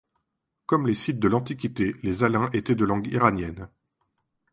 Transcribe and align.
Comme 0.65 0.87
les 0.87 0.95
Scythes 0.95 1.19
de 1.19 1.27
l'Antiquité, 1.27 1.95
les 2.01 2.23
Alains 2.23 2.49
étaient 2.53 2.73
de 2.73 2.85
langue 2.85 3.05
iranienne. 3.11 3.69